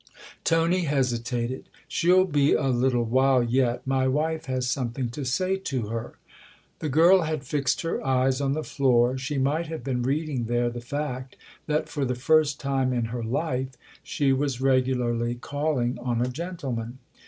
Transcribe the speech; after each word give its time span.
Tony 0.43 0.85
hesitated." 0.85 1.69
She'll 1.87 2.25
be 2.25 2.53
a 2.53 2.69
little 2.69 3.03
while 3.03 3.43
yet 3.43 3.85
my 3.85 4.07
wife 4.07 4.45
has 4.47 4.67
something 4.67 5.09
to 5.09 5.23
say 5.23 5.57
to 5.57 5.89
her." 5.89 6.17
92 6.17 6.17
THE 6.17 6.17
OTHER 6.17 6.17
HOUSE 6.17 6.79
The 6.79 6.89
girl 6.89 7.21
had 7.21 7.43
fixed 7.43 7.81
her 7.83 8.03
eyes 8.03 8.41
on 8.41 8.53
the 8.53 8.63
floor; 8.63 9.19
she 9.19 9.37
might 9.37 9.67
have 9.67 9.83
been 9.83 10.01
reading 10.01 10.45
there 10.45 10.71
the 10.71 10.81
fact 10.81 11.35
that 11.67 11.87
for 11.87 12.03
the 12.03 12.15
first 12.15 12.59
time 12.59 12.91
in 12.91 13.05
her 13.13 13.23
life 13.23 13.73
she 14.01 14.33
was 14.33 14.59
regularly 14.59 15.35
calling 15.35 15.99
on 15.99 16.19
a 16.19 16.29
gentleman. 16.29 16.97